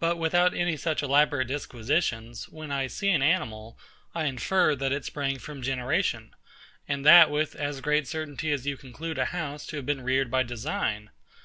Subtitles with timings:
[0.00, 3.78] But without any such elaborate disquisitions, when I see an animal,
[4.12, 6.34] I infer, that it sprang from generation;
[6.88, 10.28] and that with as great certainty as you conclude a house to have been reared
[10.28, 11.10] by design.